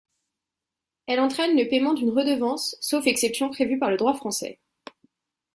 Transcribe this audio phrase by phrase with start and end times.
[1.05, 4.59] Elle entraîne le paiement d'une redevance, sauf exceptions prévues par le droit français.